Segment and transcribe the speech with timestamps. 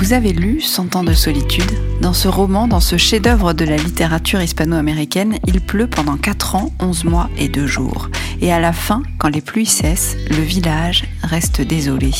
[0.00, 1.70] Vous avez lu Cent ans de solitude?
[2.00, 6.72] Dans ce roman, dans ce chef-d'œuvre de la littérature hispano-américaine, il pleut pendant 4 ans,
[6.80, 8.08] 11 mois et 2 jours.
[8.40, 12.12] Et à la fin, quand les pluies cessent, le village reste désolé.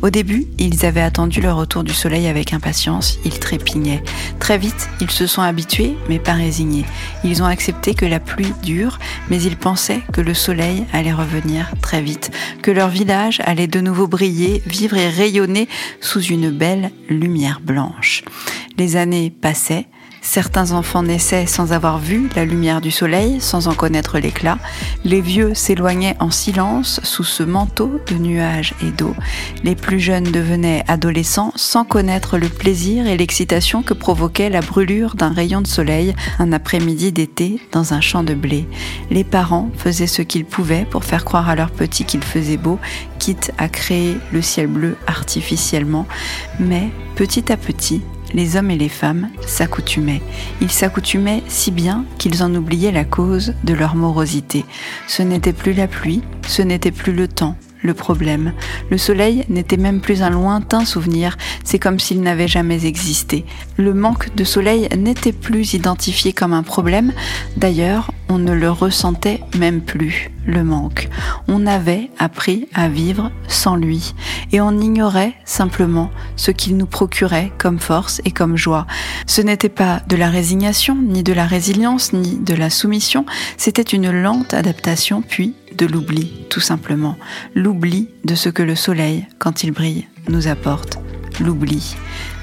[0.00, 4.02] Au début, ils avaient attendu le retour du soleil avec impatience, ils trépignaient.
[4.38, 6.86] Très vite, ils se sont habitués, mais pas résignés.
[7.22, 8.98] Ils ont accepté que la pluie dure,
[9.28, 12.30] mais ils pensaient que le soleil allait revenir très vite,
[12.62, 15.68] que leur village allait de nouveau briller, vivre et rayonner
[16.00, 18.24] sous une belle lumière blanche.
[18.76, 19.86] Les années passaient,
[20.22, 24.58] Certains enfants naissaient sans avoir vu la lumière du soleil, sans en connaître l'éclat.
[25.04, 29.14] Les vieux s'éloignaient en silence sous ce manteau de nuages et d'eau.
[29.64, 35.14] Les plus jeunes devenaient adolescents sans connaître le plaisir et l'excitation que provoquait la brûlure
[35.14, 38.68] d'un rayon de soleil un après-midi d'été dans un champ de blé.
[39.10, 42.78] Les parents faisaient ce qu'ils pouvaient pour faire croire à leurs petits qu'il faisait beau,
[43.18, 46.06] quitte à créer le ciel bleu artificiellement.
[46.58, 48.02] Mais petit à petit,
[48.32, 50.22] les hommes et les femmes s'accoutumaient.
[50.60, 54.64] Ils s'accoutumaient si bien qu'ils en oubliaient la cause de leur morosité.
[55.06, 58.52] Ce n'était plus la pluie, ce n'était plus le temps, le problème.
[58.90, 63.44] Le soleil n'était même plus un lointain souvenir, c'est comme s'il n'avait jamais existé.
[63.76, 67.12] Le manque de soleil n'était plus identifié comme un problème,
[67.56, 71.08] d'ailleurs on ne le ressentait même plus, le manque.
[71.48, 74.14] On avait appris à vivre sans lui,
[74.52, 78.86] et on ignorait simplement ce qu'il nous procurait comme force et comme joie.
[79.26, 83.26] Ce n'était pas de la résignation, ni de la résilience, ni de la soumission,
[83.56, 87.16] c'était une lente adaptation, puis de l'oubli, tout simplement.
[87.54, 90.98] L'oubli de ce que le soleil, quand il brille, nous apporte.
[91.40, 91.96] L'oubli.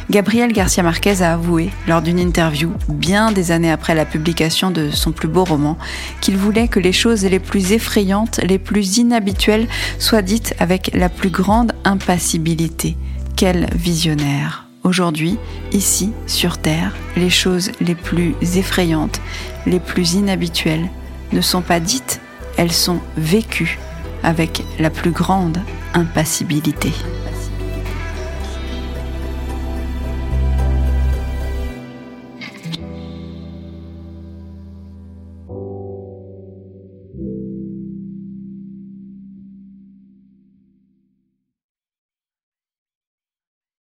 [0.09, 4.89] Gabriel Garcia Marquez a avoué, lors d'une interview, bien des années après la publication de
[4.89, 5.77] son plus beau roman,
[6.19, 9.67] qu'il voulait que les choses les plus effrayantes, les plus inhabituelles
[9.99, 12.98] soient dites avec la plus grande impassibilité.
[13.36, 15.37] Quel visionnaire Aujourd'hui,
[15.73, 19.21] ici, sur Terre, les choses les plus effrayantes,
[19.67, 20.89] les plus inhabituelles
[21.33, 22.21] ne sont pas dites,
[22.57, 23.79] elles sont vécues
[24.23, 25.59] avec la plus grande
[25.93, 26.91] impassibilité.